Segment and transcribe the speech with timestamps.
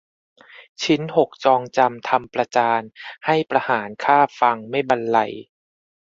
[0.83, 2.81] ชิ้นหกจองจำทำประจาน
[3.25, 5.33] ให้ประหารฆ่าฟังไม่บรรไลย